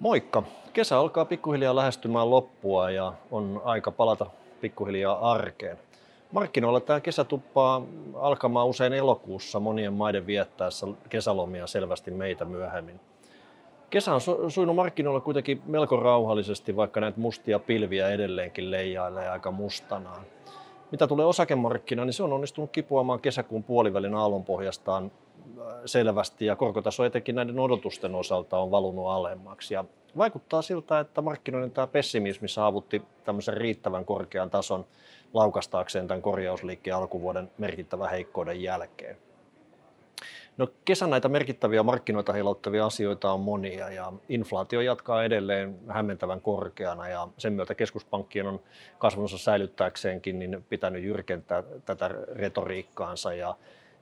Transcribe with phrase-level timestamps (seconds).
[0.00, 0.42] Moikka!
[0.72, 4.26] Kesä alkaa pikkuhiljaa lähestymään loppua ja on aika palata
[4.60, 5.78] pikkuhiljaa arkeen.
[6.32, 7.82] Markkinoilla tämä kesä tuppaa
[8.14, 13.00] alkamaan usein elokuussa monien maiden viettäessä kesälomia selvästi meitä myöhemmin.
[13.90, 14.20] Kesä on
[14.50, 20.22] sujunut markkinoilla kuitenkin melko rauhallisesti, vaikka näitä mustia pilviä edelleenkin leijailee aika mustanaan.
[20.90, 25.10] Mitä tulee osakemarkkinaan, niin se on onnistunut kipuamaan kesäkuun puolivälin aallonpohjastaan
[25.86, 29.74] selvästi ja korkotaso etenkin näiden odotusten osalta on valunut alemmaksi.
[29.74, 29.84] Ja
[30.16, 34.86] vaikuttaa siltä, että markkinoiden tämä pessimismi saavutti tämmöisen riittävän korkean tason
[35.34, 39.16] laukastaakseen tämän korjausliikkeen alkuvuoden merkittävän heikkouden jälkeen.
[40.56, 47.08] No, kesän näitä merkittäviä markkinoita heilauttavia asioita on monia ja inflaatio jatkaa edelleen hämmentävän korkeana
[47.08, 48.60] ja sen myötä keskuspankkien on
[48.98, 53.56] kasvunsa säilyttääkseenkin niin pitänyt jyrkentää tätä retoriikkaansa ja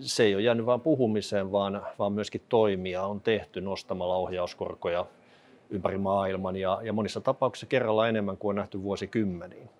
[0.00, 5.06] se ei ole jäänyt vain puhumiseen, vaan, vaan myöskin toimia on tehty nostamalla ohjauskorkoja
[5.70, 9.70] ympäri maailman ja, ja monissa tapauksissa kerralla enemmän kuin on nähty vuosikymmeniin.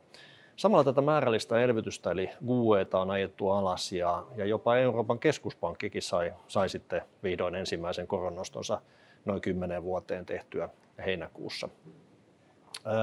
[0.57, 6.33] Samalla tätä määrällistä elvytystä eli GUEta on ajettu alas ja, ja jopa Euroopan keskuspankkikin sai,
[6.49, 8.81] sai sitten vihdoin ensimmäisen koronnostonsa
[9.25, 10.69] noin 10 vuoteen tehtyä
[11.07, 11.69] heinäkuussa.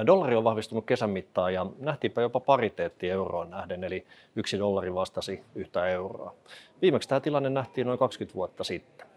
[0.08, 5.44] Dollari on vahvistunut kesän mittaan ja nähtiinpä jopa pariteetti euroon nähden, eli yksi dollari vastasi
[5.56, 6.34] yhtä euroa.
[6.81, 9.08] Viimeksi tämä tilanne nähtiin noin 20 vuotta sitten.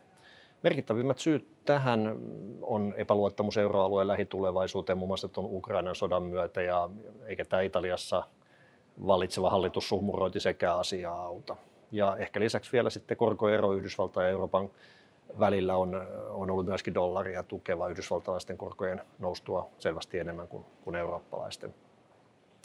[0.62, 2.17] Merkittävimmät syyt tähän
[2.62, 6.91] on epäluottamus euroalueen lähitulevaisuuteen, muun muassa tuon Ukrainan sodan myötä, ja
[7.27, 8.22] eikä tämä Italiassa
[9.06, 11.56] vallitseva hallitus suhmurointi sekä asiaa auta.
[11.92, 14.70] Ja ehkä lisäksi vielä sitten korkoero Yhdysvaltain ja Euroopan
[15.41, 21.74] välillä on, on ollut myöskin dollaria tukeva Yhdysvaltalaisten korkojen noustua selvästi enemmän kuin, kuin eurooppalaisten.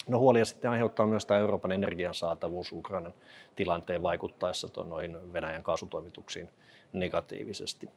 [0.08, 3.14] No huolia sitten aiheuttaa myös tämä Euroopan energian saatavuus Ukrainan
[3.56, 6.50] tilanteen vaikuttaessa noihin Venäjän kaasutoimituksiin
[6.94, 7.90] negatiivisesti.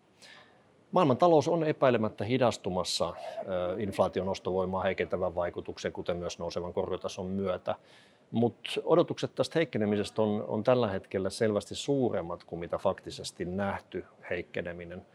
[0.93, 3.15] Maailman talous on epäilemättä hidastumassa
[3.79, 7.75] inflaation ostovoimaa heikentävän vaikutuksen, kuten myös nousevan korkotason myötä.
[8.35, 15.07] Mutta odotukset tästä heikkenemisestä on, on tällä hetkellä selvästi suuremmat kuin mitä faktisesti nähty heikkeneminen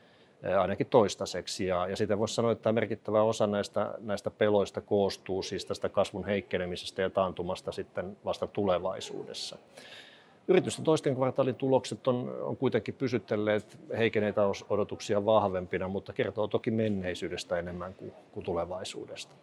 [0.59, 1.65] ainakin toistaiseksi.
[1.65, 6.25] Ja, ja sitä voisi sanoa, että merkittävä osa näistä, näistä peloista koostuu siis tästä kasvun
[6.25, 9.57] heikkenemisestä ja taantumasta sitten vasta tulevaisuudessa.
[10.49, 17.59] Yritysten toisten kvartaalin tulokset on, on kuitenkin pysytelleet heikeneitä odotuksia vahvempina, mutta kertoo toki menneisyydestä
[17.59, 19.35] enemmän kuin, kuin tulevaisuudesta.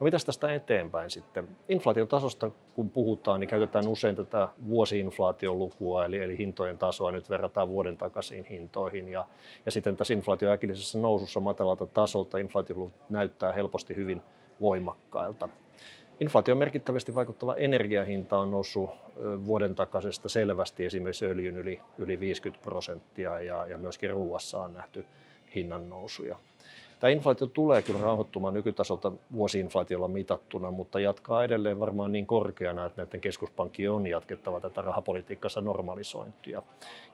[0.00, 1.48] No mitäs tästä eteenpäin sitten?
[1.68, 7.30] Inflaation tasosta kun puhutaan, niin käytetään usein tätä vuosiinflaation lukua, eli, eli hintojen tasoa nyt
[7.30, 9.08] verrataan vuoden takaisiin hintoihin.
[9.08, 9.26] Ja,
[9.66, 14.22] ja sitten tässä inflaation äkillisessä nousussa matalalta tasolta inflaatio näyttää helposti hyvin
[14.60, 15.48] voimakkailta.
[16.20, 18.90] Inflaation merkittävästi vaikuttava energiahinta on noussut
[19.46, 25.04] vuoden takaisesta selvästi, esimerkiksi öljyn yli, yli 50 prosenttia ja, ja myöskin ruuassa on nähty
[25.54, 26.36] hinnan nousuja.
[27.00, 33.02] Tämä inflaatio tulee kyllä rauhoittumaan nykytasolta vuosiinflaatiolla mitattuna, mutta jatkaa edelleen varmaan niin korkeana, että
[33.02, 36.62] näiden keskuspankkien on jatkettava tätä rahapolitiikassa normalisointia.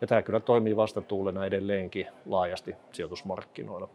[0.00, 3.88] Ja tämä kyllä toimii vastatuulena edelleenkin laajasti sijoitusmarkkinoilla.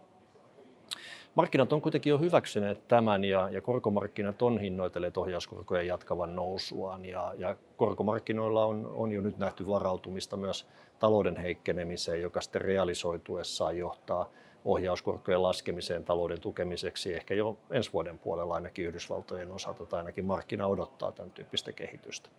[1.36, 7.34] Markkinat on kuitenkin jo hyväksyneet tämän ja, ja korkomarkkinat on hinnoitelleet ohjauskorkojen jatkavan nousuaan ja,
[7.38, 10.68] ja korkomarkkinoilla on, on jo nyt nähty varautumista myös
[11.00, 14.30] talouden heikkenemiseen, joka sitten realisoituessaan johtaa
[14.66, 20.68] ohjauskorkojen laskemiseen talouden tukemiseksi ehkä jo ensi vuoden puolella ainakin Yhdysvaltojen osalta tai ainakin markkina
[20.68, 22.30] odottaa tämän tyyppistä kehitystä.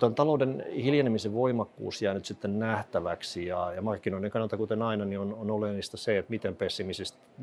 [0.00, 5.18] Tämän talouden hiljenemisen voimakkuus jää nyt sitten nähtäväksi ja, ja markkinoiden kannalta, kuten aina, niin
[5.18, 6.56] on, on oleellista se, että miten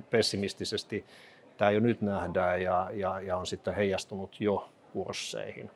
[0.10, 1.06] pessimistisesti
[1.58, 5.72] tämä jo nyt nähdään ja, ja, ja on sitten heijastunut jo kursseihin.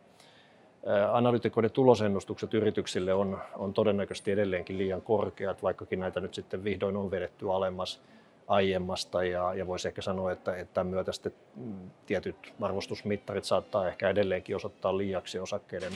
[1.12, 7.12] Analytikoiden tulosennustukset yrityksille on, on todennäköisesti edelleenkin liian korkeat, vaikkakin näitä nyt sitten vihdoin on
[7.12, 8.02] vedetty alemmas
[8.48, 13.88] aiemmasta ja, ja voisi ehkä sanoa, että, että tämän myötä sitten mm, tietyt arvostusmittarit saattaa
[13.88, 15.94] ehkä edelleenkin osoittaa liiaksi osakkeiden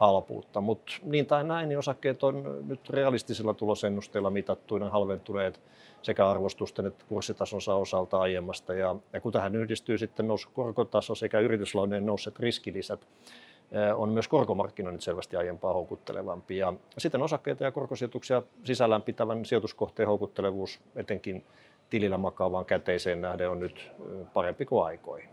[0.00, 0.60] halpuutta.
[0.60, 5.60] Mutta niin tai näin, niin osakkeet on nyt realistisilla tulosennusteilla mitattuina halventuneet
[6.02, 8.74] sekä arvostusten että kurssitasonsa osalta aiemmasta.
[8.74, 13.06] Ja, ja kun tähän yhdistyy sitten noussut korkotaso sekä yrityslainojen nousseet riskilisät,
[13.96, 16.56] on myös korkomarkkinoinnit selvästi aiempaa houkuttelevampi.
[16.56, 21.44] Ja sitten osakkeita ja korkosijoituksia sisällään pitävän sijoituskohteen houkuttelevuus etenkin
[21.90, 23.90] tilillä makaavaan käteiseen nähden on nyt
[24.34, 25.30] parempi kuin aikoihin.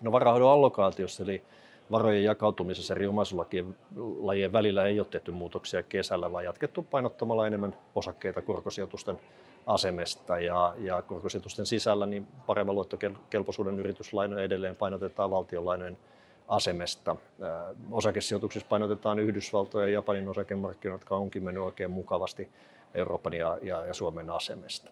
[0.00, 1.42] No varahoidon allokaatiossa eli
[1.94, 8.42] varojen jakautumisessa eri omaisuuslajien välillä ei ole tehty muutoksia kesällä, vaan jatkettu painottamalla enemmän osakkeita
[8.42, 9.20] korkosijoitusten
[9.66, 15.98] asemesta ja, ja korkosijoitusten sisällä niin paremman luottokelpoisuuden yrityslainoja edelleen painotetaan valtionlainojen
[16.48, 17.16] asemesta.
[17.90, 22.48] Osakesijoituksissa painotetaan Yhdysvaltojen ja Japanin osakemarkkinoita, jotka onkin mennyt oikein mukavasti
[22.94, 24.90] Euroopan ja, ja, ja Suomen asemesta.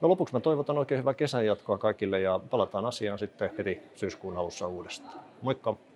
[0.00, 4.36] No lopuksi mä toivotan oikein hyvää kesän jatkoa kaikille ja palataan asiaan sitten heti syyskuun
[4.36, 5.20] alussa uudestaan.
[5.42, 5.87] Moikka!